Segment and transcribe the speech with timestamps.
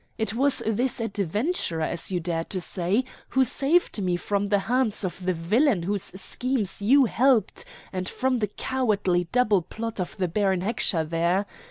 [0.17, 5.03] "It was this 'adventurer,' as you dare to say, who saved me from the hands
[5.05, 10.27] of the villain whose schemes you helped, and from the cowardly double plot of the
[10.27, 11.45] Baron Heckscher there.